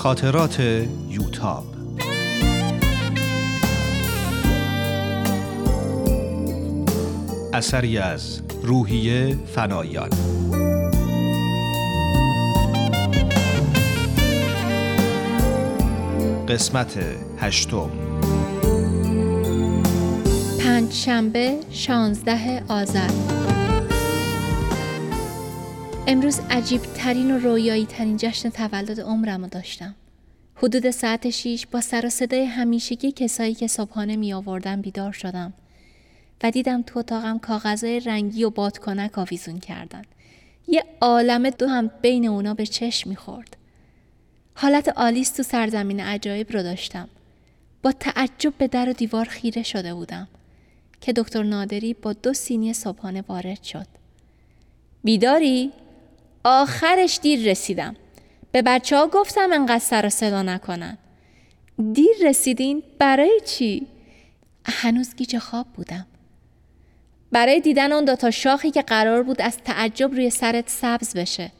خاطرات 0.00 0.60
یوتاب. 1.08 1.64
اثری 7.52 7.98
از 7.98 8.40
روحیه 8.62 9.38
فنایان. 9.46 10.10
قسمت 16.48 16.98
هشتم. 17.38 17.90
پنج 20.60 20.92
شنبه 20.92 21.56
شانزده 21.70 22.62
آذر. 22.68 23.10
امروز 26.06 26.40
عجیب 26.50 26.82
ترین 26.82 27.30
و 27.30 27.38
رویایی 27.38 27.86
ترین 27.86 28.16
جشن 28.16 28.50
تولد 28.50 29.00
عمرم 29.00 29.42
رو 29.42 29.48
داشتم. 29.48 29.94
حدود 30.62 30.90
ساعت 30.90 31.30
شیش 31.30 31.66
با 31.66 31.80
سر 31.80 32.06
و 32.06 32.08
صدای 32.08 32.44
همیشگی 32.44 33.12
کسایی 33.12 33.54
که 33.54 33.66
صبحانه 33.66 34.16
می 34.16 34.32
آوردن 34.32 34.80
بیدار 34.80 35.12
شدم 35.12 35.52
و 36.42 36.50
دیدم 36.50 36.82
تو 36.82 36.98
اتاقم 36.98 37.38
کاغذهای 37.38 38.00
رنگی 38.00 38.44
و 38.44 38.50
بادکنک 38.50 39.18
آویزون 39.18 39.58
کردن. 39.58 40.02
یه 40.68 40.84
عالم 41.00 41.50
دو 41.50 41.66
هم 41.66 41.90
بین 42.02 42.28
اونا 42.28 42.54
به 42.54 42.66
چشم 42.66 43.10
می‌خورد. 43.10 43.56
حالت 44.54 44.88
آلیس 44.88 45.30
تو 45.30 45.42
سرزمین 45.42 46.00
عجایب 46.00 46.52
رو 46.52 46.62
داشتم. 46.62 47.08
با 47.82 47.92
تعجب 47.92 48.54
به 48.58 48.68
در 48.68 48.88
و 48.88 48.92
دیوار 48.92 49.24
خیره 49.24 49.62
شده 49.62 49.94
بودم 49.94 50.28
که 51.00 51.12
دکتر 51.12 51.42
نادری 51.42 51.94
با 51.94 52.12
دو 52.12 52.32
سینی 52.32 52.72
صبحانه 52.72 53.24
وارد 53.28 53.62
شد. 53.62 53.86
بیداری؟ 55.04 55.72
آخرش 56.44 57.18
دیر 57.22 57.50
رسیدم. 57.50 57.96
به 58.52 58.62
بچه 58.62 58.96
ها 58.96 59.06
گفتم 59.06 59.52
انقدر 59.52 59.78
سر 59.78 60.06
و 60.06 60.08
صدا 60.08 60.42
نکنن. 60.42 60.98
دیر 61.92 62.16
رسیدین؟ 62.24 62.82
برای 62.98 63.40
چی؟ 63.46 63.86
هنوز 64.64 65.14
گیج 65.14 65.38
خواب 65.38 65.66
بودم. 65.66 66.06
برای 67.32 67.60
دیدن 67.60 67.92
اون 67.92 68.04
دوتا 68.04 68.30
شاخی 68.30 68.70
که 68.70 68.82
قرار 68.82 69.22
بود 69.22 69.42
از 69.42 69.58
تعجب 69.58 70.12
روی 70.12 70.30
سرت 70.30 70.68
سبز 70.68 71.16
بشه. 71.16 71.52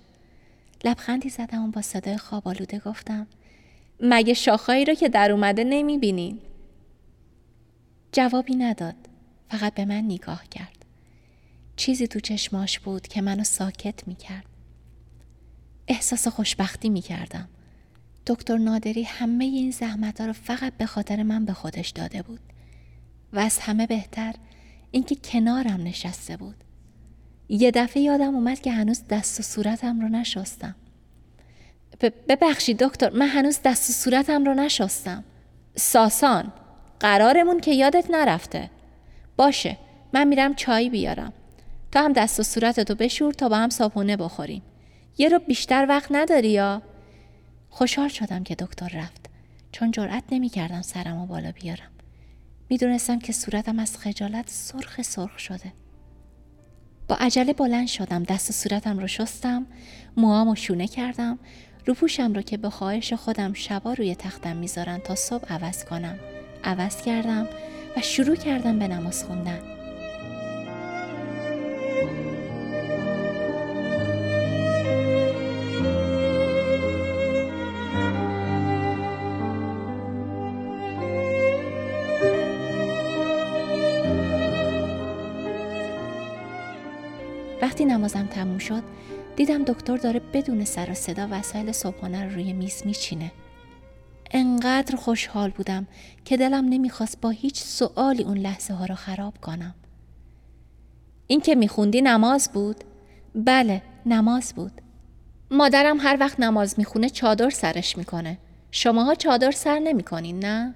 لبخندی 0.84 1.28
زدم 1.28 1.68
و 1.68 1.70
با 1.70 1.82
صدای 1.82 2.16
خواب 2.16 2.48
آلوده 2.48 2.78
گفتم 2.78 3.26
مگه 4.00 4.34
شاخهایی 4.34 4.84
رو 4.84 4.94
که 4.94 5.08
در 5.08 5.32
اومده 5.32 5.64
نمی 5.64 5.98
بینین؟ 5.98 6.38
جوابی 8.12 8.54
نداد. 8.54 8.94
فقط 9.50 9.74
به 9.74 9.84
من 9.84 10.04
نگاه 10.04 10.48
کرد. 10.48 10.84
چیزی 11.76 12.08
تو 12.08 12.20
چشماش 12.20 12.78
بود 12.78 13.08
که 13.08 13.22
منو 13.22 13.44
ساکت 13.44 14.08
می 14.08 14.14
کرد. 14.14 14.49
احساس 15.90 16.28
خوشبختی 16.28 16.88
می 16.88 17.00
کردم. 17.00 17.48
دکتر 18.26 18.56
نادری 18.56 19.02
همه 19.02 19.44
این 19.44 19.70
زحمت 19.70 20.20
ها 20.20 20.26
رو 20.26 20.32
فقط 20.32 20.72
به 20.72 20.86
خاطر 20.86 21.22
من 21.22 21.44
به 21.44 21.52
خودش 21.52 21.88
داده 21.88 22.22
بود. 22.22 22.40
و 23.32 23.38
از 23.38 23.58
همه 23.58 23.86
بهتر 23.86 24.34
اینکه 24.90 25.14
کنارم 25.14 25.82
نشسته 25.82 26.36
بود. 26.36 26.56
یه 27.48 27.70
دفعه 27.70 28.02
یادم 28.02 28.34
اومد 28.34 28.60
که 28.60 28.72
هنوز 28.72 29.02
دست 29.10 29.40
و 29.40 29.42
صورتم 29.42 30.00
رو 30.00 30.08
نشستم. 30.08 30.74
ببخشید 32.28 32.78
دکتر 32.78 33.10
من 33.10 33.28
هنوز 33.28 33.58
دست 33.64 33.90
و 33.90 33.92
صورتم 33.92 34.44
رو 34.44 34.54
نشستم. 34.54 35.24
ساسان 35.76 36.52
قرارمون 37.00 37.60
که 37.60 37.72
یادت 37.72 38.10
نرفته. 38.10 38.70
باشه 39.36 39.76
من 40.12 40.28
میرم 40.28 40.54
چای 40.54 40.90
بیارم. 40.90 41.32
تا 41.92 42.02
هم 42.02 42.12
دست 42.12 42.40
و 42.40 42.42
صورتتو 42.42 42.94
بشور 42.94 43.32
تا 43.32 43.48
با 43.48 43.56
هم 43.56 43.70
صابونه 43.70 44.16
بخوریم. 44.16 44.62
یه 45.18 45.28
رو 45.28 45.38
بیشتر 45.38 45.86
وقت 45.88 46.08
نداری 46.10 46.50
یا؟ 46.50 46.82
خوشحال 47.70 48.08
شدم 48.08 48.44
که 48.44 48.54
دکتر 48.54 48.88
رفت 48.94 49.30
چون 49.72 49.90
جرأت 49.90 50.24
نمی‌کردم 50.30 50.82
سرمو 50.82 51.26
بالا 51.26 51.52
بیارم. 51.52 51.90
می‌دونستم 52.68 53.18
که 53.18 53.32
صورتم 53.32 53.78
از 53.78 53.96
خجالت 53.96 54.48
سرخ 54.48 55.02
سرخ 55.02 55.38
شده. 55.38 55.72
با 57.08 57.16
عجله 57.16 57.52
بلند 57.52 57.86
شدم 57.88 58.22
دست 58.22 58.50
و 58.50 58.52
صورتم 58.52 58.98
رو 58.98 59.06
شستم 59.06 59.66
موامو 60.16 60.54
شونه 60.54 60.88
کردم 60.88 61.38
رو 61.86 61.94
پوشم 61.94 62.32
رو 62.32 62.42
که 62.42 62.56
به 62.56 62.70
خواهش 62.70 63.12
خودم 63.12 63.52
شبا 63.52 63.92
روی 63.92 64.14
تختم 64.14 64.56
می‌ذارن 64.56 64.98
تا 64.98 65.14
صبح 65.14 65.52
عوض 65.52 65.84
کنم 65.84 66.18
عوض 66.64 67.02
کردم 67.02 67.48
و 67.96 68.00
شروع 68.02 68.36
کردم 68.36 68.78
به 68.78 68.88
نماز 68.88 69.24
خوندن 69.24 69.79
تموم 88.40 88.58
شد 88.58 88.82
دیدم 89.36 89.64
دکتر 89.64 89.96
داره 89.96 90.20
بدون 90.20 90.64
سر 90.64 90.90
و 90.90 90.94
صدا 90.94 91.28
وسایل 91.30 91.72
صبحانه 91.72 92.24
رو 92.24 92.30
روی 92.30 92.52
میز 92.52 92.82
میچینه. 92.84 93.32
انقدر 94.30 94.96
خوشحال 94.96 95.50
بودم 95.50 95.86
که 96.24 96.36
دلم 96.36 96.64
نمی‌خواست 96.68 97.20
با 97.20 97.30
هیچ 97.30 97.60
سوالی 97.60 98.22
اون 98.22 98.38
لحظه 98.38 98.74
ها 98.74 98.84
رو 98.84 98.94
خراب 98.94 99.34
کنم. 99.40 99.74
این 101.26 101.40
که 101.40 101.54
میخوندی 101.54 102.02
نماز 102.02 102.50
بود؟ 102.52 102.84
بله 103.34 103.82
نماز 104.06 104.52
بود. 104.54 104.72
مادرم 105.50 106.00
هر 106.00 106.16
وقت 106.20 106.40
نماز 106.40 106.74
می‌خونه 106.78 107.10
چادر 107.10 107.50
سرش 107.50 107.98
می‌کنه. 107.98 108.38
شماها 108.70 109.14
چادر 109.14 109.50
سر 109.50 109.78
نمی‌کنین 109.78 110.38
نه؟ 110.38 110.74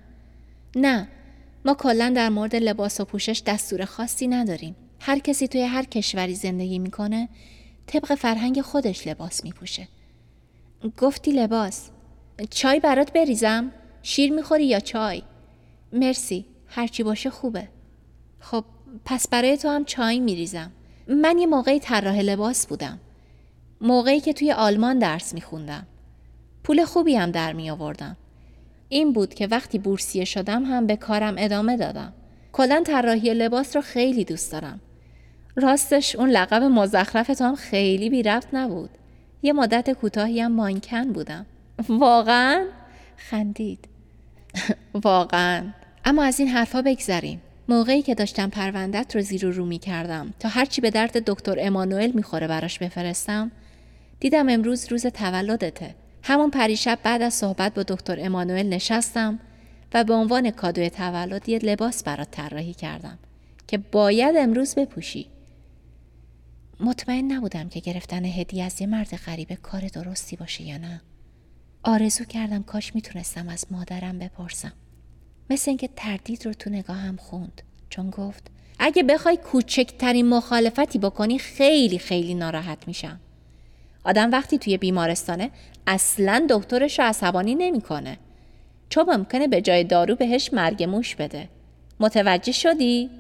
نه. 0.77 1.09
ما 1.65 1.75
کلا 1.75 2.13
در 2.17 2.29
مورد 2.29 2.57
لباس 2.57 3.01
و 3.01 3.05
پوشش 3.05 3.43
دستور 3.47 3.85
خاصی 3.85 4.29
نداریم. 4.29 4.77
هر 5.07 5.19
کسی 5.19 5.49
توی 5.49 5.63
هر 5.63 5.83
کشوری 5.83 6.35
زندگی 6.35 6.79
می‌کنه 6.79 7.29
طبق 7.87 8.15
فرهنگ 8.15 8.61
خودش 8.61 9.07
لباس 9.07 9.45
میپوشه. 9.45 9.89
گفتی 10.99 11.33
لباس. 11.33 11.91
چای 12.51 12.81
برات 12.81 13.13
بریزم؟ 13.13 13.73
شیر 14.03 14.33
می‌خوری 14.33 14.67
یا 14.67 14.81
چای؟ 14.81 15.23
مرسی. 15.93 16.47
هرچی 16.67 17.03
باشه 17.03 17.31
خوبه. 17.31 17.69
خب 18.41 18.65
پس 19.05 19.29
برای 19.29 19.57
تو 19.57 19.69
هم 19.69 19.85
چای 19.85 20.21
میریزم. 20.21 20.73
من 21.09 21.39
یه 21.39 21.47
موقعی 21.47 21.81
طراح 21.81 22.21
لباس 22.21 22.67
بودم. 22.67 23.01
موقعی 23.81 24.21
که 24.21 24.33
توی 24.33 24.53
آلمان 24.53 24.99
درس 24.99 25.35
میخوندم. 25.35 25.87
پول 26.63 26.85
خوبی 26.85 27.17
هم 27.17 27.31
در 27.31 27.53
می 27.53 27.71
آوردم. 27.71 28.17
این 28.89 29.13
بود 29.13 29.35
که 29.35 29.47
وقتی 29.47 29.79
بورسیه 29.79 30.25
شدم 30.25 30.65
هم 30.65 30.87
به 30.87 30.97
کارم 30.97 31.35
ادامه 31.39 31.77
دادم. 31.77 32.13
کلا 32.53 32.83
طراحی 32.87 33.35
لباس 33.35 33.77
رو 33.77 33.83
خیلی 33.83 34.25
دوست 34.25 34.53
دارم. 34.53 34.81
راستش 35.57 36.17
اون 36.17 36.31
لقب 36.31 36.63
مزخرف 36.63 37.43
هم 37.43 37.57
خیلی 37.57 38.11
بی 38.11 38.23
رفت 38.23 38.49
نبود. 38.53 38.91
یه 39.43 39.53
مدت 39.53 39.91
کوتاهی 39.91 40.41
هم 40.41 40.53
مانکن 40.53 41.13
بودم. 41.13 41.47
واقعا؟ 41.89 42.67
خندید. 43.17 43.89
واقعا. 45.05 45.65
اما 46.05 46.25
از 46.25 46.41
این 46.41 46.49
حرفا 46.49 46.83
بگذریم. 46.83 47.43
موقعی 47.69 48.03
که 48.03 48.15
داشتم 48.15 48.51
پروندت 48.51 49.17
رو 49.17 49.23
زیر 49.23 49.47
و 49.47 49.51
رو 49.51 49.67
می 49.67 49.79
کردم 49.79 50.35
تا 50.41 50.49
هرچی 50.49 50.81
به 50.81 50.91
درد 50.91 51.25
دکتر 51.25 51.57
امانوئل 51.59 52.13
می‌خوره 52.13 52.49
براش 52.49 52.79
بفرستم 52.79 53.51
دیدم 54.21 54.49
امروز 54.49 54.93
روز 54.93 55.07
تولدته. 55.07 55.95
همون 56.23 56.51
پریشب 56.51 56.99
بعد 57.03 57.23
از 57.23 57.35
صحبت 57.35 57.75
با 57.75 57.83
دکتر 57.83 58.17
امانوئل 58.21 58.69
نشستم 58.69 59.41
و 59.95 60.05
به 60.05 60.15
عنوان 60.15 60.51
کادوی 60.51 60.91
تولد 60.91 61.49
یه 61.49 61.59
لباس 61.59 62.03
برات 62.03 62.31
طراحی 62.31 62.75
کردم 62.75 63.19
که 63.67 63.79
باید 63.79 64.37
امروز 64.39 64.75
بپوشی. 64.75 65.27
مطمئن 66.81 67.33
نبودم 67.33 67.69
که 67.69 67.81
گرفتن 67.81 68.25
هدیه 68.25 68.65
از 68.65 68.81
یه 68.81 68.87
مرد 68.87 69.17
غریبه 69.17 69.57
کار 69.57 69.89
درستی 69.89 70.37
باشه 70.37 70.63
یا 70.63 70.79
نه. 70.79 71.03
آرزو 71.83 72.25
کردم 72.25 72.63
کاش 72.63 72.95
می‌تونستم 72.95 73.49
از 73.49 73.67
مادرم 73.71 74.19
بپرسم. 74.19 74.73
مثل 75.51 75.71
اینکه 75.71 75.89
تردید 75.97 76.47
رو 76.47 76.53
تو 76.53 76.71
نگاهم 76.71 77.17
خوند 77.17 77.63
چون 77.89 78.11
گفت 78.11 78.51
اگه 78.79 79.03
بخوای 79.03 79.37
کوچکترین 79.37 80.29
مخالفتی 80.29 80.99
بکنی 80.99 81.39
خیلی 81.39 81.99
خیلی 81.99 82.35
ناراحت 82.35 82.89
میشم. 82.89 83.21
آدم 84.05 84.31
وقتی 84.31 84.59
توی 84.59 84.79
بیمارستانه 84.79 85.51
اصلا 85.87 86.47
دکترش 86.51 86.99
رو 86.99 87.05
عصبانی 87.05 87.55
نمی‌کنه. 87.55 88.19
چون 88.89 89.17
ممکنه 89.17 89.49
به 89.49 89.61
جای 89.61 89.85
دارو 89.85 90.17
بهش 90.17 90.51
مرگ 90.53 90.83
موش 90.83 91.15
بده. 91.15 91.49
متوجه 92.01 92.53
شدی؟ 92.53 93.11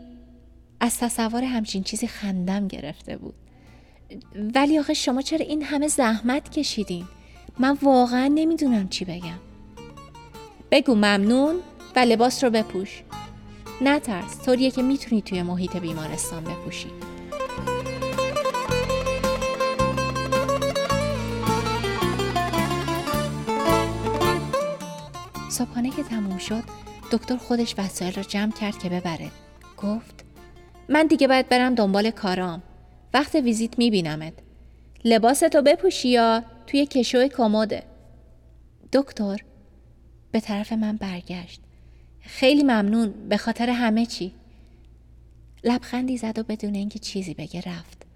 از 0.80 0.98
تصور 0.98 1.44
همچین 1.44 1.82
چیزی 1.82 2.06
خندم 2.06 2.68
گرفته 2.68 3.16
بود. 3.16 3.34
ولی 4.54 4.78
آخه 4.78 4.94
شما 4.94 5.22
چرا 5.22 5.46
این 5.46 5.62
همه 5.62 5.88
زحمت 5.88 6.48
کشیدین؟ 6.48 7.04
من 7.58 7.78
واقعا 7.82 8.26
نمی‌دونم 8.26 8.88
چی 8.88 9.04
بگم. 9.04 9.38
بگو 10.70 10.94
ممنون 10.94 11.56
و 11.96 11.98
لباس 11.98 12.44
رو 12.44 12.50
بپوش. 12.50 13.02
نترس 13.80 14.44
طوریه 14.44 14.70
که 14.70 14.82
می‌تونی 14.82 15.22
توی 15.22 15.42
محیط 15.42 15.76
بیمارستان 15.76 16.44
بپوشی. 16.44 16.88
صبحانه 25.50 25.90
که 25.90 26.02
تموم 26.02 26.38
شد 26.38 26.62
دکتر 27.10 27.36
خودش 27.36 27.74
وسایل 27.78 28.14
رو 28.14 28.22
جمع 28.22 28.52
کرد 28.52 28.78
که 28.78 28.88
ببره 28.88 29.30
گفت 29.76 30.24
من 30.88 31.06
دیگه 31.06 31.28
باید 31.28 31.48
برم 31.48 31.74
دنبال 31.74 32.10
کارام 32.10 32.62
وقت 33.14 33.34
ویزیت 33.34 33.78
میبینمت. 33.78 34.32
لباستو 35.04 35.62
بپوشی 35.62 36.08
یا 36.08 36.44
توی 36.66 36.86
کشوی 36.86 37.28
کموده 37.28 37.82
دکتر 38.92 39.40
به 40.30 40.40
طرف 40.40 40.72
من 40.72 40.96
برگشت. 40.96 41.60
خیلی 42.20 42.62
ممنون 42.62 43.28
به 43.28 43.36
خاطر 43.36 43.70
همه 43.70 44.06
چی. 44.06 44.32
لبخندی 45.64 46.16
زد 46.16 46.38
و 46.38 46.42
بدون 46.42 46.74
اینکه 46.74 46.98
چیزی 46.98 47.34
بگه 47.34 47.60
رفت. 47.60 48.06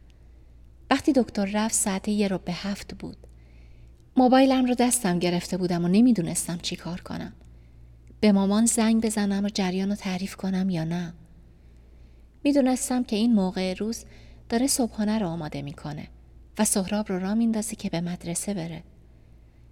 وقتی 0.90 1.12
دکتر 1.12 1.44
رفت 1.44 1.74
ساعت 1.74 2.08
یه 2.08 2.28
رو 2.28 2.38
به 2.38 2.52
هفت 2.52 2.94
بود. 2.94 3.16
موبایلم 4.16 4.64
رو 4.64 4.74
دستم 4.74 5.18
گرفته 5.18 5.56
بودم 5.56 5.84
و 5.84 5.88
نمی‌دونستم 5.88 6.58
چی 6.62 6.76
کار 6.76 7.00
کنم. 7.00 7.32
به 8.20 8.32
مامان 8.32 8.66
زنگ 8.66 9.02
بزنم 9.02 9.44
و 9.44 9.48
جریان 9.48 9.88
رو 9.88 9.94
تعریف 9.94 10.36
کنم 10.36 10.70
یا 10.70 10.84
نه. 10.84 11.14
می‌دونستم 12.44 13.04
که 13.04 13.16
این 13.16 13.34
موقع 13.34 13.74
روز 13.74 14.04
داره 14.48 14.66
صبحانه 14.66 15.18
رو 15.18 15.26
آماده 15.26 15.62
می‌کنه 15.62 16.08
و 16.58 16.64
سهراب 16.64 17.08
رو 17.08 17.18
را 17.18 17.34
میندازه 17.34 17.76
که 17.76 17.90
به 17.90 18.00
مدرسه 18.00 18.54
بره. 18.54 18.82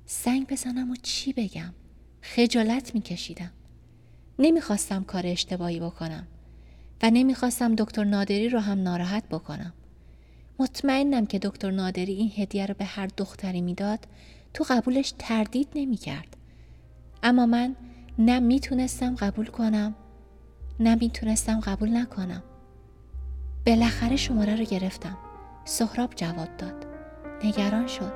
زنگ 0.06 0.46
بزنم 0.46 0.90
و 0.90 0.96
چی 1.02 1.32
بگم؟ 1.32 1.74
خجالت 2.22 2.94
میکشیدم. 2.94 3.50
نمی‌خواستم 4.38 5.04
کار 5.04 5.26
اشتباهی 5.26 5.80
بکنم 5.80 6.26
و 7.02 7.10
نمی‌خواستم 7.10 7.74
دکتر 7.74 8.04
نادری 8.04 8.48
رو 8.48 8.58
هم 8.58 8.82
ناراحت 8.82 9.28
بکنم. 9.28 9.72
مطمئنم 10.58 11.26
که 11.26 11.38
دکتر 11.38 11.70
نادری 11.70 12.12
این 12.12 12.32
هدیه 12.36 12.66
رو 12.66 12.74
به 12.78 12.84
هر 12.84 13.06
دختری 13.16 13.60
می‌داد 13.60 14.06
تو 14.54 14.64
قبولش 14.68 15.14
تردید 15.18 15.68
نمی‌کرد. 15.74 16.36
اما 17.22 17.46
من 17.46 17.76
نه 18.18 18.40
می‌تونستم 18.40 19.14
قبول 19.14 19.46
کنم 19.46 19.94
نه 20.80 20.94
می‌تونستم 20.94 21.60
قبول 21.60 21.96
نکنم. 21.96 22.42
بالاخره 23.66 24.16
شماره 24.16 24.56
رو 24.56 24.64
گرفتم. 24.64 25.18
سهراب 25.64 26.14
جواب 26.14 26.56
داد. 26.56 26.86
نگران 27.44 27.86
شد. 27.86 28.12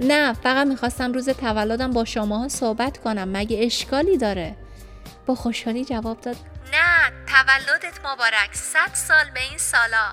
نه 0.00 0.32
فقط 0.32 0.66
می‌خواستم 0.66 1.12
روز 1.12 1.28
تولدم 1.28 1.90
با 1.90 2.04
شماها 2.04 2.48
صحبت 2.48 2.98
کنم. 2.98 3.28
مگه 3.32 3.64
اشکالی 3.64 4.18
داره؟ 4.18 4.56
با 5.26 5.34
خوشحالی 5.34 5.84
جواب 5.84 6.20
داد. 6.20 6.36
نه 6.72 7.12
تولدت 7.26 7.98
مبارک. 8.00 8.54
صد 8.54 8.94
سال 8.94 9.30
به 9.34 9.40
این 9.40 9.58
سالا. 9.58 10.12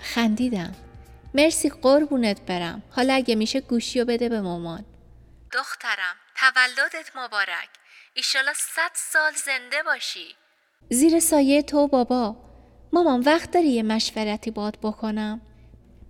خندیدم. 0.00 0.74
مرسی 1.34 1.68
قربونت 1.68 2.40
برم. 2.40 2.82
حالا 2.90 3.14
اگه 3.14 3.34
میشه 3.34 3.60
گوشی 3.60 4.00
و 4.00 4.04
بده 4.04 4.28
به 4.28 4.40
مامان. 4.40 4.84
دخترم 5.52 6.16
تولدت 6.36 7.16
مبارک. 7.16 7.68
ایشالا 8.14 8.52
صد 8.56 8.90
سال 8.94 9.32
زنده 9.32 9.82
باشی. 9.82 10.34
زیر 10.90 11.20
سایه 11.20 11.62
تو 11.62 11.88
بابا. 11.88 12.36
مامان 12.92 13.20
وقت 13.20 13.50
داری 13.50 13.68
یه 13.68 13.82
مشورتی 13.82 14.50
باد 14.50 14.78
بکنم؟ 14.82 15.40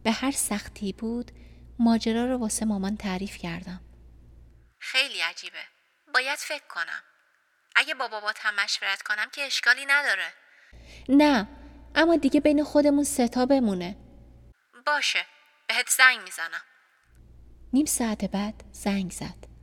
به 0.05 0.11
هر 0.11 0.31
سختی 0.31 0.93
بود 0.93 1.31
ماجرا 1.79 2.27
رو 2.27 2.37
واسه 2.38 2.65
مامان 2.65 2.97
تعریف 2.97 3.37
کردم. 3.37 3.81
خیلی 4.79 5.20
عجیبه. 5.20 5.59
باید 6.15 6.38
فکر 6.38 6.67
کنم. 6.69 7.03
اگه 7.77 7.94
با 7.94 8.09
بابات 8.09 8.37
هم 8.41 8.65
مشورت 8.65 9.03
کنم 9.03 9.31
که 9.32 9.43
اشکالی 9.43 9.87
نداره. 9.87 10.32
نه 11.09 11.49
اما 11.94 12.17
دیگه 12.17 12.41
بین 12.41 12.65
خودمون 12.65 13.05
ستا 13.05 13.47
بمونه. 13.47 13.97
باشه. 14.86 15.26
بهت 15.66 15.90
زنگ 15.90 16.20
می‌زنم. 16.20 16.62
نیم 17.72 17.86
ساعت 17.86 18.25
بعد 18.25 18.64
زنگ 18.72 19.10
زد. 19.10 19.54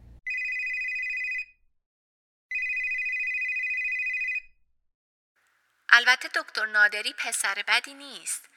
البته 5.89 6.29
دکتر 6.35 6.65
نادری 6.65 7.13
پسر 7.13 7.63
بدی 7.67 7.93
نیست. 7.93 8.49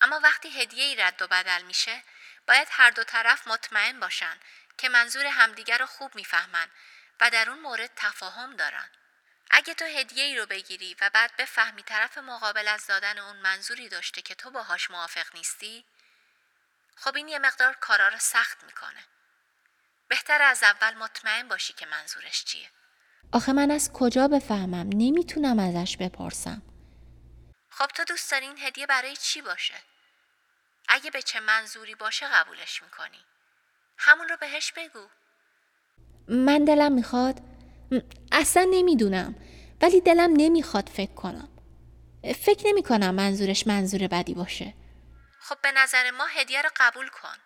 اما 0.00 0.20
وقتی 0.22 0.62
هدیه 0.62 0.84
ای 0.84 0.96
رد 0.96 1.22
و 1.22 1.26
بدل 1.26 1.62
میشه 1.62 2.02
باید 2.48 2.68
هر 2.70 2.90
دو 2.90 3.04
طرف 3.04 3.48
مطمئن 3.48 4.00
باشن 4.00 4.36
که 4.78 4.88
منظور 4.88 5.26
همدیگر 5.26 5.78
رو 5.78 5.86
خوب 5.86 6.14
می‌فهمن 6.14 6.68
و 7.20 7.30
در 7.30 7.50
اون 7.50 7.60
مورد 7.60 7.90
تفاهم 7.96 8.56
دارن. 8.56 8.90
اگه 9.50 9.74
تو 9.74 9.84
هدیه 9.84 10.24
ای 10.24 10.36
رو 10.36 10.46
بگیری 10.46 10.96
و 11.00 11.10
بعد 11.10 11.36
بفهمی 11.36 11.82
طرف 11.82 12.18
مقابل 12.18 12.68
از 12.68 12.86
دادن 12.86 13.18
اون 13.18 13.36
منظوری 13.36 13.88
داشته 13.88 14.22
که 14.22 14.34
تو 14.34 14.50
باهاش 14.50 14.90
موافق 14.90 15.34
نیستی 15.34 15.84
خب 16.96 17.16
این 17.16 17.28
یه 17.28 17.38
مقدار 17.38 17.76
کارا 17.80 18.08
رو 18.08 18.18
سخت 18.18 18.64
می‌کنه. 18.64 19.04
بهتر 20.08 20.42
از 20.42 20.62
اول 20.62 20.94
مطمئن 20.94 21.48
باشی 21.48 21.72
که 21.72 21.86
منظورش 21.86 22.44
چیه. 22.44 22.70
آخه 23.32 23.52
من 23.52 23.70
از 23.70 23.92
کجا 23.92 24.28
بفهمم؟ 24.28 24.88
نمی‌تونم 24.94 25.58
ازش 25.58 25.96
بپرسم. 25.96 26.62
خب 27.70 27.86
تو 27.86 28.04
دوست 28.04 28.30
داری 28.30 28.46
این 28.46 28.58
هدیه 28.58 28.86
برای 28.86 29.16
چی 29.16 29.42
باشه؟ 29.42 29.74
اگه 30.88 31.10
به 31.10 31.22
چه 31.22 31.40
منظوری 31.40 31.94
باشه 31.94 32.26
قبولش 32.26 32.82
می‌کنی 32.82 33.24
همون 33.98 34.28
رو 34.28 34.36
بهش 34.36 34.72
بگو 34.72 35.06
من 36.28 36.64
دلم 36.64 36.92
می‌خواد 36.92 37.40
اصلا 38.32 38.68
نمی‌دونم 38.70 39.34
ولی 39.82 40.00
دلم 40.00 40.30
نمی‌خواد 40.36 40.88
فکر 40.88 41.14
کنم 41.14 41.48
فکر 42.22 42.66
نمی 42.66 42.82
کنم 42.82 43.14
منظورش 43.14 43.66
منظور 43.66 44.06
بدی 44.06 44.34
باشه 44.34 44.74
خب 45.40 45.60
به 45.62 45.72
نظر 45.72 46.10
ما 46.10 46.26
هدیه 46.26 46.62
رو 46.62 46.70
قبول 46.76 47.08
کن 47.08 47.36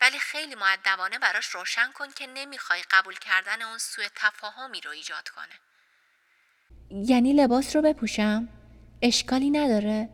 ولی 0.00 0.18
خیلی 0.18 0.54
معدبانه 0.54 1.18
براش 1.18 1.46
روشن 1.46 1.92
کن 1.92 2.10
که 2.10 2.26
نمی‌خوای 2.26 2.82
قبول 2.90 3.18
کردن 3.18 3.62
اون 3.62 3.78
سوء 3.78 4.08
تفاهمی 4.14 4.80
رو 4.80 4.90
ایجاد 4.90 5.28
کنه 5.28 5.60
یعنی 6.90 7.32
لباس 7.32 7.76
رو 7.76 7.82
بپوشم؟ 7.82 8.48
اشکالی 9.02 9.50
نداره؟ 9.50 10.08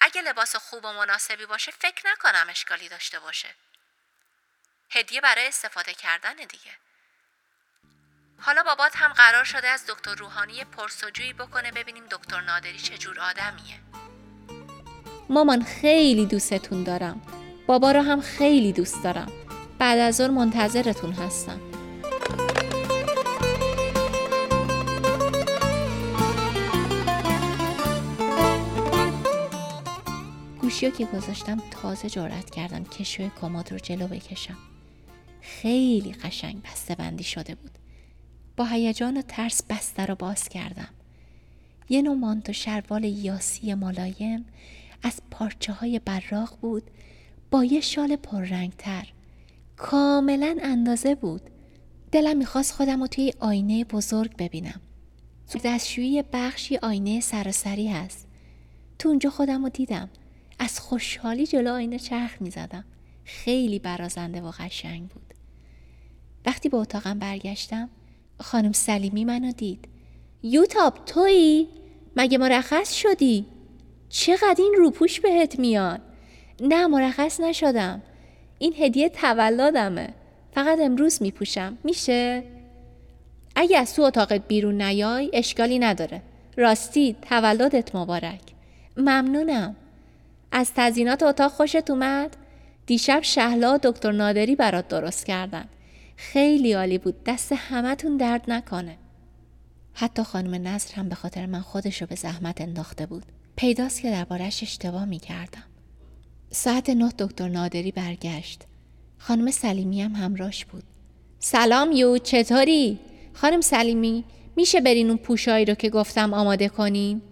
اگه 0.00 0.22
لباس 0.22 0.56
خوب 0.56 0.84
و 0.84 0.92
مناسبی 0.92 1.46
باشه 1.46 1.72
فکر 1.72 2.10
نکنم 2.10 2.46
اشکالی 2.50 2.88
داشته 2.88 3.20
باشه. 3.20 3.48
هدیه 4.90 5.20
برای 5.20 5.46
استفاده 5.48 5.94
کردن 5.94 6.34
دیگه. 6.34 6.76
حالا 8.40 8.62
بابات 8.62 8.96
هم 8.96 9.12
قرار 9.12 9.44
شده 9.44 9.68
از 9.68 9.86
دکتر 9.86 10.14
روحانی 10.14 10.64
پرسجویی 10.64 11.32
بکنه 11.32 11.72
ببینیم 11.72 12.06
دکتر 12.06 12.40
نادری 12.40 12.78
چجور 12.78 13.20
آدمیه. 13.20 13.80
مامان 15.30 15.62
خیلی 15.62 16.26
دوستتون 16.26 16.82
دارم. 16.82 17.20
بابا 17.66 17.92
رو 17.92 18.00
هم 18.00 18.20
خیلی 18.20 18.72
دوست 18.72 19.04
دارم. 19.04 19.32
بعد 19.78 19.98
از 19.98 20.20
اون 20.20 20.30
منتظرتون 20.30 21.12
هستم. 21.12 21.60
گوشی 30.60 30.90
که 30.90 31.04
گذاشتم 31.04 31.62
تازه 31.70 32.10
جرأت 32.10 32.50
کردم 32.50 32.84
کشوی 32.84 33.30
کماد 33.40 33.72
رو 33.72 33.78
جلو 33.78 34.06
بکشم 34.06 34.56
خیلی 35.40 36.12
قشنگ 36.12 36.62
بسته 36.62 36.94
بندی 36.94 37.24
شده 37.24 37.54
بود 37.54 37.70
با 38.56 38.64
هیجان 38.64 39.16
و 39.16 39.22
ترس 39.22 39.62
بسته 39.70 40.06
رو 40.06 40.14
باز 40.14 40.48
کردم 40.48 40.88
یه 41.88 42.02
نوع 42.02 42.16
مانتو 42.16 42.52
شروال 42.52 43.04
یاسی 43.04 43.74
ملایم 43.74 44.44
از 45.04 45.20
پارچه 45.30 45.72
های 45.72 45.98
براق 46.04 46.58
بود 46.60 46.82
با 47.50 47.64
یه 47.64 47.80
شال 47.80 48.16
پررنگتر 48.16 49.12
کاملا 49.76 50.56
اندازه 50.62 51.14
بود 51.14 51.42
دلم 52.12 52.36
می‌خواست 52.36 52.72
خودم 52.72 53.00
رو 53.00 53.06
توی 53.06 53.32
آینه 53.40 53.84
بزرگ 53.84 54.36
ببینم 54.36 54.80
دستشویی 55.64 56.24
بخشی 56.32 56.76
آینه 56.76 57.20
سراسری 57.20 57.88
هست 57.88 58.28
تو 58.98 59.08
اونجا 59.08 59.30
خودم 59.30 59.62
رو 59.62 59.68
دیدم 59.68 60.10
از 60.58 60.80
خوشحالی 60.80 61.46
جلو 61.46 61.72
آینه 61.72 61.98
چرخ 61.98 62.42
می 62.42 62.50
زدم. 62.50 62.84
خیلی 63.24 63.78
برازنده 63.78 64.40
و 64.40 64.50
قشنگ 64.50 65.08
بود. 65.08 65.34
وقتی 66.46 66.68
به 66.68 66.76
اتاقم 66.76 67.18
برگشتم 67.18 67.88
خانم 68.40 68.72
سلیمی 68.72 69.24
منو 69.24 69.52
دید. 69.52 69.88
یوتاب 70.42 71.04
تویی؟ 71.04 71.68
مگه 72.16 72.38
مرخص 72.38 72.92
شدی؟ 72.92 73.46
چقدر 74.16 74.56
این 74.58 74.74
روپوش 74.78 75.20
بهت 75.20 75.58
میاد؟ 75.58 76.00
نه 76.60 76.86
مرخص 76.86 77.40
نشدم. 77.40 78.02
این 78.58 78.74
هدیه 78.78 79.08
تولدمه. 79.08 80.08
فقط 80.54 80.78
امروز 80.80 81.22
میپوشم. 81.22 81.78
میشه؟ 81.84 82.42
اگه 83.56 83.78
از 83.78 83.94
تو 83.94 84.02
اتاقت 84.02 84.48
بیرون 84.48 84.82
نیای 84.82 85.30
اشکالی 85.32 85.78
نداره. 85.78 86.22
راستی 86.56 87.16
تولدت 87.22 87.94
مبارک. 87.94 88.40
ممنونم. 88.96 89.76
از 90.52 90.72
تزینات 90.76 91.22
اتاق 91.22 91.52
خوشت 91.52 91.90
اومد؟ 91.90 92.36
دیشب 92.86 93.20
شهلا 93.22 93.76
دکتر 93.82 94.12
نادری 94.12 94.56
برات 94.56 94.88
درست 94.88 95.26
کردن. 95.26 95.64
خیلی 96.16 96.72
عالی 96.72 96.98
بود. 96.98 97.24
دست 97.24 97.52
همتون 97.52 98.16
درد 98.16 98.44
نکنه. 98.48 98.96
حتی 99.94 100.22
خانم 100.22 100.68
نصر 100.68 100.94
هم 100.94 101.08
به 101.08 101.14
خاطر 101.14 101.46
من 101.46 101.60
خودش 101.60 102.00
رو 102.00 102.06
به 102.06 102.14
زحمت 102.14 102.60
انداخته 102.60 103.06
بود 103.06 103.24
پیداست 103.56 104.00
که 104.00 104.10
دربارهش 104.10 104.62
اشتباه 104.62 105.04
می 105.04 105.18
کردم. 105.18 105.62
ساعت 106.50 106.90
نه 106.90 107.12
دکتر 107.18 107.48
نادری 107.48 107.92
برگشت. 107.92 108.62
خانم 109.18 109.50
سلیمی 109.50 110.02
هم 110.02 110.12
همراش 110.12 110.64
بود. 110.64 110.82
سلام 111.38 111.92
یو 111.92 112.18
چطوری؟ 112.18 112.98
خانم 113.32 113.60
سلیمی 113.60 114.24
میشه 114.56 114.80
برین 114.80 115.08
اون 115.08 115.16
پوشایی 115.16 115.64
رو 115.64 115.74
که 115.74 115.90
گفتم 115.90 116.34
آماده 116.34 116.68
کنین؟ 116.68 117.22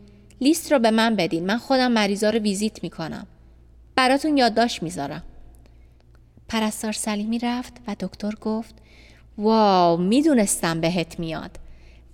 لیست 0.41 0.73
رو 0.73 0.79
به 0.79 0.91
من 0.91 1.17
بدین 1.17 1.47
من 1.47 1.59
خودم 1.59 1.93
مریضا 1.93 2.31
رو 2.31 2.39
ویزیت 2.39 2.83
می‌کنم. 2.83 3.27
براتون 3.97 4.37
یادداشت 4.37 4.83
می‌ذارم. 4.83 5.23
پرستار 6.49 6.93
سلیمی 6.93 7.39
رفت 7.39 7.73
و 7.87 7.97
دکتر 8.01 8.33
گفت 8.41 8.75
واو 9.39 10.01
می‌دونستم 10.01 10.81
بهت 10.81 11.19
میاد. 11.19 11.59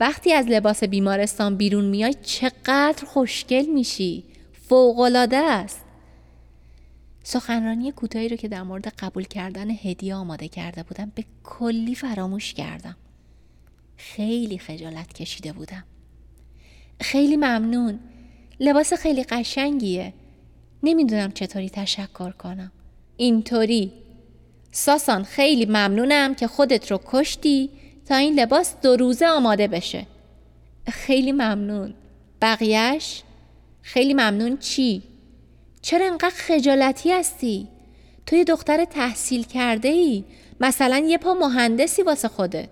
وقتی 0.01 0.33
از 0.33 0.47
لباس 0.47 0.85
بیمارستان 0.85 1.57
بیرون 1.57 1.85
میای 1.85 2.15
چقدر 2.23 3.05
خوشگل 3.07 3.67
میشی. 3.67 4.25
فوقالعاده 4.69 5.37
است. 5.37 5.85
سخنرانی 7.23 7.93
کوتاهی 7.93 8.29
رو 8.29 8.37
که 8.37 8.49
در 8.49 8.63
مورد 8.63 8.89
قبول 8.89 9.25
کردن 9.25 9.71
هدیه 9.71 10.15
آماده 10.15 10.49
کرده 10.49 10.83
بودم 10.83 11.13
به 11.15 11.25
کلی 11.45 11.95
فراموش 11.95 12.55
کردم. 12.55 12.97
خیلی 13.97 14.59
خجالت 14.59 15.13
کشیده 15.13 15.53
بودم. 15.53 15.85
خیلی 17.01 17.37
ممنون. 17.37 17.99
لباس 18.61 18.93
خیلی 18.93 19.25
قشنگیه. 19.25 20.15
نمی‌دونم 20.83 21.33
چطوری 21.33 21.71
تشکر 21.71 22.31
کنم. 22.31 22.73
اینطوری. 23.17 23.93
ساسان 24.73 25.23
خیلی 25.23 25.67
ممنونم 25.67 26.35
که 26.35 26.47
خودت 26.47 26.91
رو 26.91 27.01
کشتی. 27.05 27.71
تا 28.09 28.17
این 28.17 28.41
لباس 28.41 28.75
دو 28.83 28.97
روزه 28.97 29.27
آماده 29.27 29.69
بشه 29.69 30.07
خیلی 30.89 31.33
ممنون 31.33 31.95
بقیهش 32.43 33.23
خیلی 33.83 34.15
ممنون 34.15 34.57
چی؟ 34.57 35.03
چرا 35.83 36.07
انقدر 36.07 36.35
خجالتی 36.37 37.13
هستی؟ 37.13 37.69
تو 38.27 38.37
یه 38.37 38.45
دختر 38.45 38.85
تحصیل 38.85 39.43
کرده 39.45 39.89
ای 39.89 40.25
مثلا 40.61 40.99
یه 40.99 41.19
پا 41.19 41.35
مهندسی 41.35 42.03
واسه 42.03 42.29
خودت 42.29 42.71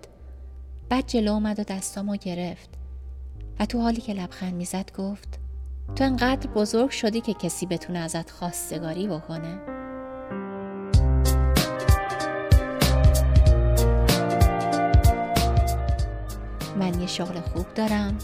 بعد 0.89 1.07
جلو 1.07 1.31
اومد 1.31 1.59
و 1.59 1.63
دستامو 1.63 2.15
گرفت 2.15 2.69
و 3.59 3.65
تو 3.65 3.81
حالی 3.81 4.01
که 4.01 4.13
لبخند 4.13 4.53
می‌زد 4.53 4.91
گفت 4.97 5.39
تو 5.95 6.03
انقدر 6.03 6.49
بزرگ 6.49 6.89
شدی 6.89 7.21
که 7.21 7.33
کسی 7.33 7.65
بتونه 7.65 7.99
ازت 7.99 8.31
خواستگاری 8.31 9.07
بکنه؟ 9.07 9.76
من 16.79 17.01
یه 17.01 17.07
شغل 17.07 17.39
خوب 17.39 17.73
دارم 17.73 18.17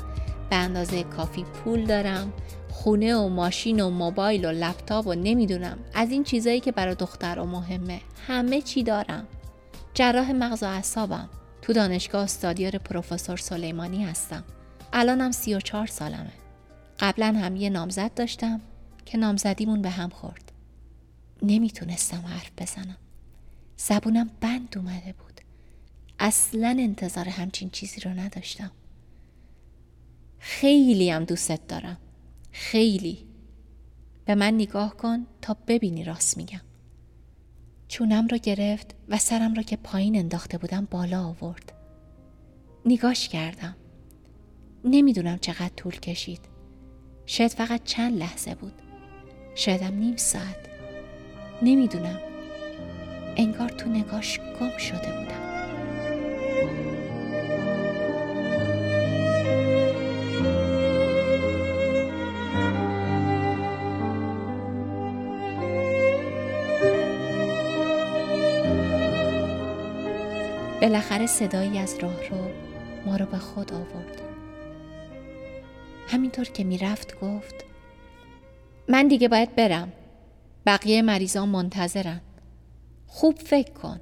به 0.50 0.56
اندازه 0.56 1.04
کافی 1.04 1.44
پول 1.44 1.86
دارم 1.86 2.34
خونه 2.70 3.16
و 3.16 3.30
ماشین 3.30 3.82
و 3.82 3.90
موبایل 3.90 4.46
و 4.46 4.52
لپتاپ 4.52 5.08
و 5.08 5.14
نمی‌دونم. 5.14 5.78
از 5.94 6.12
این 6.12 6.24
چیزایی 6.24 6.60
که 6.60 6.72
برای 6.72 6.96
دختر 6.96 7.40
و 7.40 7.46
مهمه. 7.46 8.02
همه 8.28 8.62
چی 8.62 8.84
دارم. 8.84 9.28
جراح 9.94 10.32
مغز 10.32 10.64
و 10.64 10.66
اعصابم. 10.66 11.30
تو 11.62 11.74
دانشگاه 11.74 12.24
استادیار 12.24 12.72
پروفسور 12.72 13.38
سلیمانی 13.38 14.04
هستم. 14.04 14.44
الانم 14.94 15.32
سی 15.32 15.56
و 15.56 15.60
چار 15.60 15.88
سالمه. 15.88 16.34
قبلا 17.00 17.36
هم 17.44 17.56
یه 17.56 17.70
نامزد 17.70 18.14
داشتم 18.14 18.62
که 19.06 19.18
نامزدیمون 19.18 19.82
به 19.82 19.90
هم 19.90 20.10
خورد. 20.10 20.52
نمی‌تونستم 21.42 22.24
حرف 22.28 22.52
بزنم. 22.58 22.98
زبونم 23.78 24.30
بند 24.42 24.76
اومده 24.78 25.14
بود. 25.20 25.33
اصلا 26.26 26.76
انتظار 26.80 27.30
همچین 27.30 27.70
چیزی 27.70 28.02
رو 28.02 28.12
نداشتم. 28.12 28.72
خیلی 30.40 31.10
هم 31.10 31.24
دوستت 31.24 31.68
دارم. 31.68 31.98
خیلی. 32.52 33.28
به 34.26 34.36
من 34.36 34.54
نگاه 34.54 34.98
کن 34.98 35.28
تا 35.42 35.58
ببینی 35.68 36.04
راست 36.04 36.38
میگم. 36.38 36.62
چونم 37.88 38.28
رو 38.28 38.38
گرفت 38.38 38.96
و 39.10 39.18
سرم 39.18 39.54
را 39.54 39.64
که 39.64 39.76
پایین 39.76 40.16
انداخته 40.16 40.58
بودم 40.58 40.88
بالا 40.92 41.28
آورد. 41.28 41.74
نگاش 42.86 43.30
کردم. 43.30 43.76
نمی‌دونم 44.86 45.38
چقدر 45.38 45.72
طول 45.76 46.00
کشید. 46.00 46.42
شاید 47.26 47.52
فقط 47.52 47.84
چند 47.84 48.18
لحظه 48.18 48.56
بود. 48.56 48.74
شایدم 49.56 49.94
نیم 49.94 50.16
ساعت. 50.16 50.70
نمی‌دونم. 51.62 52.20
انگار 53.38 53.70
تو 53.70 53.90
نگاش 53.90 54.40
گم 54.40 54.78
شده 54.78 55.20
بودم. 55.20 55.53
بالاخره 70.82 71.26
صدایی 71.26 71.80
از 71.80 71.98
راه 72.02 72.30
رو 72.30 72.38
ما 73.06 73.18
رو 73.18 73.26
به 73.26 73.38
خود 73.38 73.74
آورد. 73.74 74.22
همینطور 76.08 76.46
که 76.46 76.64
می‌رفت 76.64 77.20
گفت 77.20 77.56
من 78.90 79.08
دیگه 79.08 79.28
باید 79.28 79.56
برم. 79.56 79.94
بقیه 80.66 81.02
مریضان 81.02 81.50
منتظرن. 81.50 82.22
خوب 83.08 83.36
فکر 83.36 83.72
کن. 83.72 84.00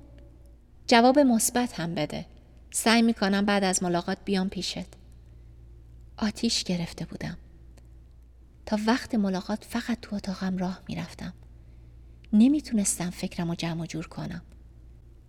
جواب 0.88 1.20
مثبت 1.20 1.80
هم 1.80 1.96
بده. 1.96 2.26
سعی 2.72 3.02
می‌کنم 3.02 3.46
بعد 3.46 3.64
از 3.64 3.84
ملاقات 3.84 4.18
بیام 4.26 4.50
پیشت. 4.50 4.88
آتیش 6.18 6.64
گرفته 6.64 7.06
بودم. 7.06 7.38
تا 8.66 8.78
وقت 8.88 9.16
ملاقات 9.16 9.66
فقط 9.66 9.98
تو 10.02 10.16
اتاقم 10.16 10.58
راه 10.58 10.82
می‌رفتم. 10.88 11.34
نمی‌تونستم 12.34 13.10
فکرم 13.10 13.50
و 13.50 13.56
جمع 13.56 13.86
جور 13.86 14.08
کنم. 14.08 14.42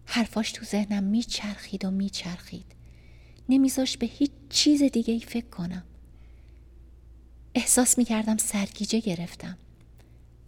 حرفاش 0.05 0.53
تو 0.53 0.65
ذهنم 0.65 1.05
میچرخید 1.05 1.85
و 1.85 1.91
میچرخید. 1.91 2.67
نمیذاش 3.49 3.97
به 3.97 4.07
هیچ 4.07 4.31
چیز 4.49 4.83
دیگه 4.83 5.15
ای 5.15 5.21
فکر 5.21 5.49
کنم. 5.49 5.85
احساس 7.55 7.99
می‌کردم 7.99 8.37
سرگیجه 8.37 9.01
گرفتم. 9.01 9.59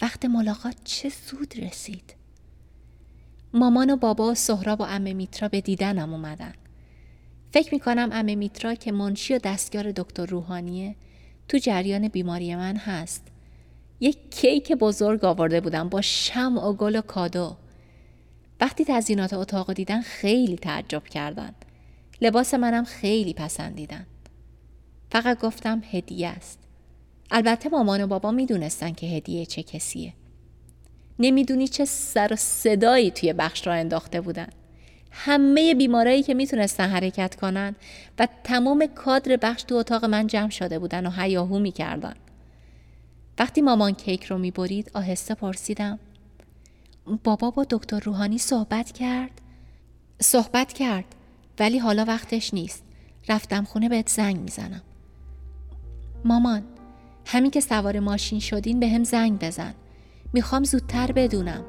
وقت 0.02 0.24
ملاقات 0.24 0.76
چه 0.84 1.08
سود 1.08 1.58
رسید. 1.58 2.14
مامان 3.54 3.90
و 3.90 3.96
بابا 3.96 4.30
و 4.30 4.34
سهراب 4.34 4.80
و 4.80 4.84
امه 4.84 5.12
میترا 5.12 5.48
به 5.48 5.60
دیدنم 5.60 6.14
اومدن. 6.14 6.54
فکر 7.54 7.74
می‌کنم 7.74 8.08
امه 8.12 8.34
میترا 8.34 8.74
که 8.74 8.92
منشی 8.92 9.34
و 9.34 9.38
دستیار 9.38 9.92
دکتر 9.92 10.26
روحانیه 10.26 10.96
تو 11.48 11.58
جریان 11.58 12.08
بیماری 12.08 12.56
من 12.56 12.76
هست. 12.76 13.22
یک 14.00 14.30
کیک 14.30 14.72
بزرگ 14.72 15.24
آورده 15.24 15.60
بودم 15.60 15.88
با 15.88 16.00
شم 16.00 16.58
و 16.58 16.72
گل 16.72 16.96
و 16.96 17.00
کادو. 17.00 17.56
وقتی 18.60 18.84
تزینات 18.84 19.32
اتاق 19.32 19.72
دیدن 19.72 20.00
خیلی 20.00 20.56
تعجب 20.56 21.04
کردن. 21.04 21.54
لباس 22.20 22.54
منم 22.54 22.84
خیلی 22.84 23.34
پسندیدن. 23.34 24.06
فقط 25.10 25.40
گفتم 25.40 25.82
هدیه 25.90 26.28
است. 26.28 26.58
البته 27.30 27.68
مامان 27.68 28.02
و 28.02 28.06
بابا 28.06 28.30
می‌دونستن 28.30 28.92
که 28.92 29.06
هدیه 29.06 29.46
چه 29.46 29.62
کسیه. 29.62 30.12
نمی‌دونی 31.18 31.68
چه 31.68 31.84
سر 31.84 32.32
و 32.32 32.36
صدایی 32.36 33.10
توی 33.10 33.32
بخش 33.32 33.66
را 33.66 33.72
انداخته 33.72 34.20
بودن. 34.20 34.48
همه 35.16 35.74
بیمارایی 35.74 36.22
که 36.22 36.34
می‌تونستن 36.34 36.88
حرکت 36.88 37.34
کنن 37.34 37.74
و 38.18 38.28
تمام 38.44 38.86
کادر 38.94 39.36
بخش 39.36 39.62
تو 39.62 39.74
اتاق 39.74 40.04
من 40.04 40.26
جمع 40.26 40.50
شده 40.50 40.78
بودن 40.78 41.06
و 41.06 41.10
هیاهو 41.10 41.58
می‌کردن. 41.58 42.14
وقتی 43.38 43.60
مامان 43.60 43.92
کیک 43.92 44.24
رو 44.24 44.38
می‌برید 44.38 44.90
آهسته 44.94 45.34
پرسیدم 45.34 45.98
بابا 47.24 47.50
با 47.50 47.66
دکتر 47.70 48.00
روحانی 48.00 48.38
صحبت 48.38 48.92
کرد؟ 48.92 49.40
صحبت 50.20 50.72
کرد 50.72 51.04
ولی 51.58 51.78
حالا 51.78 52.04
وقتش 52.04 52.54
نیست. 52.54 52.82
رفتم 53.28 53.64
خونه 53.64 53.88
بهت 53.88 54.08
زنگ 54.08 54.36
می‌زنم. 54.36 54.82
مامان 56.24 56.62
همین 57.26 57.50
که 57.50 57.60
سوار 57.60 58.00
ماشین 58.00 58.40
شدین 58.40 58.80
به 58.80 58.88
هم 58.88 59.04
زنگ 59.04 59.38
بزن. 59.38 59.74
می‌خوام 60.32 60.64
زودتر 60.64 61.12
بدونم. 61.12 61.64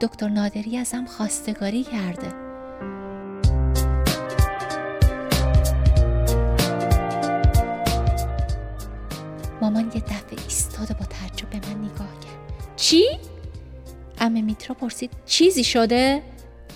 دکتر 0.00 0.28
نادری 0.28 0.76
ازم 0.76 1.04
خواستگاری 1.04 1.82
کرده. 1.82 2.43
مامان 9.74 9.92
یه 9.94 10.00
دفعه 10.00 10.42
ایستاده 10.44 10.94
با 10.94 11.04
تعجب 11.04 11.50
به 11.50 11.68
من 11.68 11.84
نگاه 11.84 12.20
کرد. 12.20 12.76
چی؟ 12.76 13.04
امه 14.18 14.42
میترا 14.42 14.74
پرسید 14.74 15.10
چیزی 15.26 15.64
شده؟ 15.64 16.22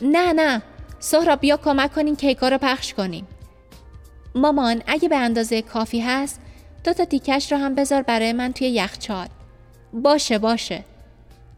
نه 0.02 0.32
نه. 0.32 0.62
سهرا 0.98 1.36
بیا 1.36 1.56
کمک 1.56 1.94
کنین 1.94 2.16
کیکا 2.16 2.48
رو 2.48 2.58
پخش 2.58 2.94
کنیم. 2.94 3.26
مامان 4.34 4.82
اگه 4.86 5.08
به 5.08 5.16
اندازه 5.16 5.62
کافی 5.62 6.00
هست 6.00 6.40
دو 6.84 6.92
تا 6.92 7.04
تیکش 7.04 7.52
رو 7.52 7.58
هم 7.58 7.74
بذار 7.74 8.02
برای 8.02 8.32
من 8.32 8.52
توی 8.52 8.68
یخچال 8.68 9.28
باشه 9.92 10.38
باشه. 10.38 10.84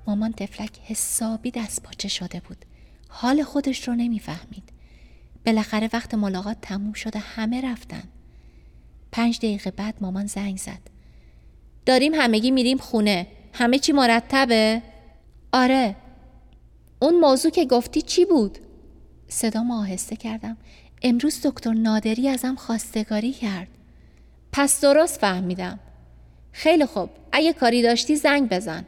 مامان 0.07 0.33
تفلک 0.33 0.79
حسابی 0.85 1.51
دست 1.51 1.83
پاچه 1.83 2.09
شده 2.09 2.41
بود. 2.41 2.65
حال 3.09 3.43
خودش 3.43 3.89
رو 3.89 3.95
نمی‌فهمید. 3.95 4.73
بالاخره 5.47 5.91
وقت 5.93 6.15
ملاقات 6.15 6.57
تموم 6.63 6.93
شده 6.93 7.19
همه 7.19 7.61
رفتن. 7.61 8.03
پنج 9.13 9.39
دقیقه 9.39 9.71
بعد 9.71 9.95
مامان 10.01 10.27
زنگ 10.27 10.57
زد. 10.59 10.90
داریم 11.87 12.15
همگی 12.15 12.51
میریم 12.51 12.79
خونه. 12.79 13.27
همه 13.53 13.79
چی 13.79 13.93
مرتبه؟ 13.93 14.83
آره. 15.53 15.97
اون 17.03 17.21
موضوع 17.21 17.51
که 17.51 17.65
گفتی 17.65 18.03
چی 18.03 18.25
بود؟ 18.25 18.59
صدا 19.29 19.65
آهسته 19.73 20.17
کردم. 20.17 20.57
امروز 21.03 21.41
دکتر 21.47 21.73
نادری 21.73 22.29
ازم 22.29 22.55
خواستگاری 22.55 23.33
کرد. 23.33 23.69
پس 24.53 24.81
درست 24.81 25.21
فهمیدم. 25.21 25.79
خیلی 26.53 26.87
خوب. 26.87 27.11
اگه 27.33 27.53
کاری 27.53 27.83
داشتی 27.83 28.17
زنگ 28.17 28.49
بزن. 28.49 28.87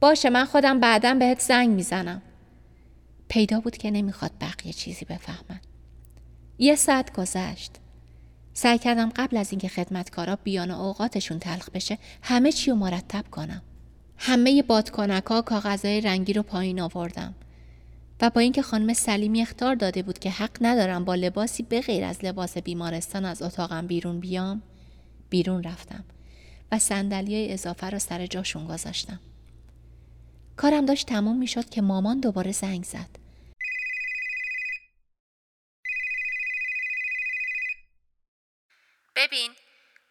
باشه 0.00 0.30
من 0.30 0.44
خودم 0.44 0.80
بعدا 0.80 1.14
بهت 1.14 1.40
زنگ 1.40 1.68
می‌زنم. 1.68 2.22
پیدا 3.28 3.60
بود 3.60 3.76
که 3.76 3.90
نمی‌خواد 3.90 4.30
بقیه 4.40 4.72
چیزی 4.72 5.04
بفهمن. 5.04 5.60
یه 6.58 6.76
ساعت 6.76 7.12
گذشت. 7.16 7.72
سعی 8.54 8.78
کردم 8.78 9.12
قبل 9.16 9.36
از 9.36 9.50
اینکه 9.52 9.68
خدمتکارا 9.68 10.36
بیان 10.36 10.70
و 10.70 10.80
اوقاتشون 10.80 11.38
تلخ 11.38 11.70
بشه 11.70 11.98
همه 12.22 12.52
چی 12.52 12.70
رو 12.70 12.76
مرتب 12.76 13.24
کنم. 13.30 13.62
همه 14.16 14.62
بادکنک 14.62 15.24
ها 15.24 15.42
کاغذهای 15.42 16.00
رنگی 16.00 16.32
رو 16.32 16.42
پایین 16.42 16.80
آوردم. 16.80 17.34
و 18.20 18.30
با 18.30 18.40
اینکه 18.40 18.62
خانم 18.62 18.92
سلیمی 18.92 19.42
اختار 19.42 19.74
داده 19.74 20.02
بود 20.02 20.18
که 20.18 20.30
حق 20.30 20.58
ندارم 20.60 21.04
با 21.04 21.14
لباسی 21.14 21.62
به 21.62 21.80
غیر 21.80 22.04
از 22.04 22.24
لباس 22.24 22.58
بیمارستان 22.58 23.24
از 23.24 23.42
اتاقم 23.42 23.86
بیرون 23.86 24.20
بیام 24.20 24.62
بیرون 25.30 25.62
رفتم 25.62 26.04
و 26.72 26.78
صندلی 26.78 27.52
اضافه 27.52 27.90
را 27.90 27.98
سر 27.98 28.26
جاشون 28.26 28.66
گذاشتم. 28.66 29.20
کارم 30.56 30.86
داشت 30.86 31.06
تموم 31.06 31.38
می 31.38 31.46
شد 31.46 31.70
که 31.70 31.82
مامان 31.82 32.20
دوباره 32.20 32.52
زنگ 32.52 32.84
زد. 32.84 33.21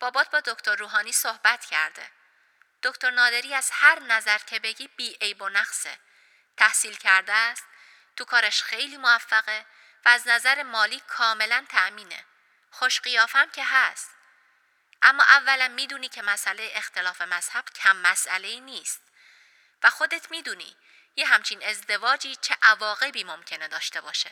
بابات 0.02 0.30
با 0.30 0.40
دکتر 0.40 0.76
روحانی 0.76 1.12
صحبت 1.12 1.66
کرده. 1.66 2.12
دکتر 2.84 3.10
نادری 3.10 3.54
از 3.54 3.70
هر 3.74 4.00
نظر 4.00 4.38
که 4.38 4.60
بگی 4.60 4.88
بی 4.88 5.18
عیب 5.22 5.42
و 5.42 5.50
نقصه. 5.50 5.98
تحصیل 6.58 6.98
کرده 6.98 7.34
است 7.34 7.64
تو 8.16 8.26
کارش 8.26 8.64
خیلی 8.64 8.98
موفقه 8.98 9.66
و 10.06 10.10
از 10.10 10.28
نظر 10.28 10.64
مالی 10.64 11.00
کاملا 11.08 11.66
تأمینه. 11.70 12.26
خوش 12.72 13.02
قیافم 13.02 13.50
که 13.50 13.64
هست. 13.64 14.12
اما 15.02 15.24
اولا 15.24 15.68
می‌دونی 15.68 16.10
که 16.10 16.22
مسئله 16.22 16.72
اختلاف 16.74 17.22
مذهب 17.22 17.66
کم 17.70 17.96
مسئله 17.96 18.48
ای 18.48 18.60
نیست. 18.60 19.02
و 19.84 19.90
خودت 19.90 20.32
می‌دونی 20.32 20.78
یه 21.16 21.28
همچین 21.28 21.64
ازدواجی 21.64 22.36
چه 22.36 22.56
عواقبی 22.62 23.24
ممکنه 23.24 23.68
داشته 23.68 24.02
باشه. 24.02 24.32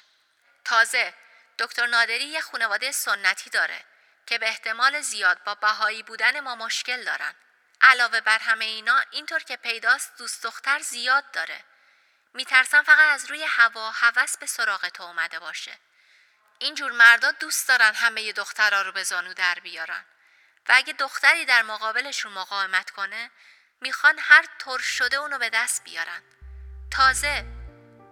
تازه 0.66 1.14
دکتر 1.60 1.86
نادری 1.86 2.26
یه 2.26 2.42
خانواده 2.42 2.92
سنتی 2.92 3.50
داره. 3.50 3.86
که 4.30 4.38
به 4.38 4.48
احتمال 4.48 5.02
زیاد 5.02 5.44
با 5.44 5.56
بهایی 5.56 6.04
بودن 6.04 6.40
ما 6.40 6.56
مشکل 6.56 7.04
دارن. 7.04 7.34
علاوه 7.82 8.22
بر 8.22 8.40
همه 8.40 8.66
اینا 8.66 9.04
اینطور 9.12 9.40
که 9.40 9.58
پیداست 9.58 10.18
دوست 10.18 10.44
دختر 10.44 10.80
زیاد 10.80 11.32
داره. 11.32 11.64
میترسم 12.34 12.84
فقط 12.84 13.14
از 13.14 13.26
روی 13.26 13.44
هوا 13.44 13.92
هوس 13.92 14.38
به 14.38 14.46
سراغ 14.46 14.88
تو 14.88 15.04
اومده 15.04 15.40
باشه. 15.40 15.80
اینجور 16.60 16.92
مردا 16.92 17.32
دوست 17.32 17.68
دارن 17.68 17.94
همه 17.94 18.32
دخترها 18.32 18.82
رو 18.82 18.92
به 18.92 19.04
زانو 19.04 19.34
در 19.34 19.56
بیارن. 19.64 20.06
و 20.70 20.74
اگه 20.76 20.94
دختری 20.94 21.46
در 21.46 21.62
مقابلشون 21.62 22.34
مقاومت 22.34 22.90
کنه 22.90 23.32
می‌خوان 23.82 24.20
هر 24.20 24.46
طور 24.60 24.80
شده 24.80 25.18
اونو 25.18 25.40
به 25.40 25.50
دست 25.50 25.84
بیارن. 25.84 26.22
تازه 26.92 27.46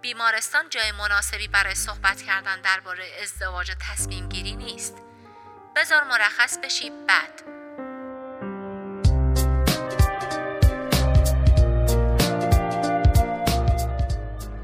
بیمارستان 0.00 0.68
جای 0.68 0.92
مناسبی 0.92 1.48
برای 1.48 1.74
صحبت 1.74 2.22
کردن 2.22 2.60
درباره 2.60 3.18
ازدواج 3.22 3.70
و 3.70 3.74
تصمیم 3.74 4.28
گیری 4.28 4.56
نیست. 4.56 5.07
بذار 5.78 6.04
مرخص 6.04 6.58
بشی 6.64 6.90
بعد. 6.90 7.42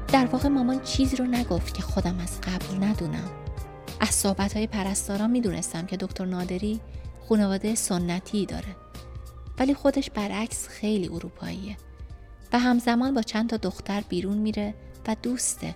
در 0.07 0.25
واقع 0.25 0.49
مامان 0.49 0.81
چیزی 0.81 1.15
رو 1.15 1.25
نگفت 1.25 1.73
که 1.73 1.81
خودم 1.81 2.19
از 2.19 2.41
قبل 2.41 2.83
ندونم. 2.83 3.31
از 3.99 4.09
صحبت 4.09 4.53
های 4.53 4.67
پرستارا 4.67 5.27
می‌دونستم 5.27 5.85
که 5.85 5.97
دکتر 5.97 6.25
نادری 6.25 6.81
خانواده 7.29 7.75
سنتی 7.75 8.45
داره. 8.45 8.75
ولی 9.59 9.73
خودش 9.73 10.09
برعکس 10.09 10.67
خیلی 10.67 11.07
اروپاییه. 11.07 11.77
و 12.53 12.59
همزمان 12.59 13.13
با 13.13 13.21
چند 13.21 13.49
تا 13.49 13.57
دختر 13.57 14.01
بیرون 14.09 14.37
میره 14.37 14.73
و 15.07 15.15
دوسته. 15.23 15.75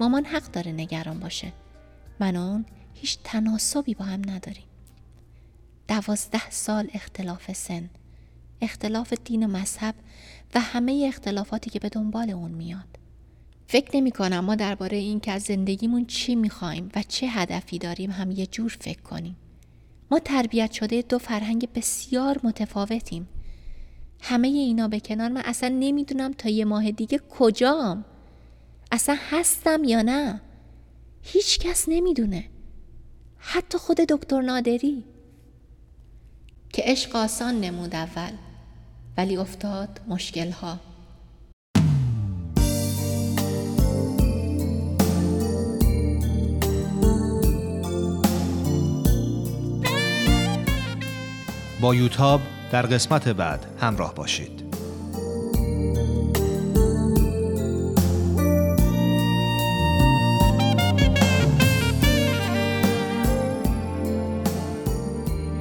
مامان 0.00 0.24
حق 0.24 0.42
داره 0.42 0.72
نگران 0.72 1.20
باشه. 1.20 1.52
من 2.20 2.36
اون 2.36 2.66
هیچ 2.94 3.18
تناسبی 3.24 3.94
با 3.94 4.04
هم 4.04 4.20
نداریم. 4.30 4.64
دوازده 5.88 6.50
سال 6.50 6.88
اختلاف 6.94 7.52
سن 7.52 7.90
اختلاف 8.60 9.12
دین 9.24 9.44
و 9.44 9.48
مذهب 9.48 9.94
و 10.54 10.60
همه 10.60 11.04
اختلافاتی 11.08 11.70
که 11.70 11.78
به 11.78 11.88
دنبال 11.88 12.30
اون 12.30 12.50
میاد. 12.50 12.98
فکر 13.66 13.96
نمی 13.96 14.10
کنم 14.10 14.40
ما 14.40 14.54
درباره 14.54 14.96
این 14.96 15.20
که 15.20 15.32
از 15.32 15.42
زندگیمون 15.42 16.06
چی 16.06 16.34
می‌خوایم 16.34 16.88
و 16.94 17.02
چه 17.08 17.26
هدفی 17.26 17.78
داریم 17.78 18.10
هم 18.10 18.30
یه 18.30 18.46
جور 18.46 18.76
فکر 18.80 19.02
کنیم. 19.02 19.36
ما 20.10 20.18
تربیت 20.18 20.72
شده 20.72 21.02
دو 21.02 21.18
فرهنگ 21.18 21.68
بسیار 21.74 22.40
متفاوتیم. 22.44 23.28
همه 24.20 24.48
اینا 24.48 24.88
به 24.88 25.00
کنار 25.00 25.28
من 25.28 25.42
اصلا 25.44 25.68
نمی‌دونم 25.68 26.32
تا 26.32 26.48
یه 26.48 26.64
ماه 26.64 26.90
دیگه 26.90 27.20
کجام. 27.30 28.04
اصلا 28.92 29.16
هستم 29.30 29.84
یا 29.84 30.02
نه؟ 30.02 30.40
هیچ 31.22 31.58
کس 31.58 31.84
نمی‌دونه. 31.88 32.44
حتی 33.38 33.78
خود 33.78 33.96
دکتر 33.96 34.40
نادری. 34.40 35.04
که 36.72 36.82
عشق 36.84 37.16
آسان 37.16 37.60
نمود 37.60 37.94
اول 37.94 38.32
ولی 39.16 39.36
افتاد 39.36 40.00
مشکل 40.08 40.50
ها 40.50 40.78
با 51.80 51.94
یوتاب 51.94 52.40
در 52.72 52.82
قسمت 52.82 53.28
بعد 53.28 53.66
همراه 53.80 54.14
باشید. 54.14 54.67